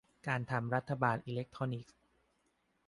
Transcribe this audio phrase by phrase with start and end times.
[0.27, 1.95] การทำรัฐบาลอิเล็กทรอนิกส์